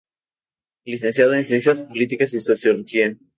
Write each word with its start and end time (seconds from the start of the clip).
Licenciado 0.83 1.35
en 1.35 1.45
Ciencias 1.45 1.79
Políticas 1.81 2.33
y 2.33 2.39
Sociología. 2.39 3.15